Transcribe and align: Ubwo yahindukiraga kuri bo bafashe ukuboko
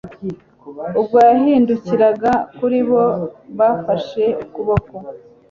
Ubwo 0.99 1.17
yahindukiraga 1.29 2.31
kuri 2.57 2.79
bo 2.89 3.03
bafashe 3.57 4.25
ukuboko 4.43 4.93